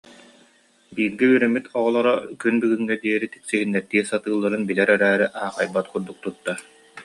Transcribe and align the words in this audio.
Бииргэ 0.93 1.25
үөрэммит 1.31 1.65
оҕолоро 1.77 2.13
күн 2.41 2.55
бүгүҥҥэ 2.61 2.95
диэри 3.03 3.27
тиксиһиннэртии 3.33 4.03
сатыылларын 4.09 4.63
билэр 4.69 4.89
эрээри, 4.95 5.27
аахайбат 5.43 5.85
курдук 5.91 6.17
туттар 6.23 6.57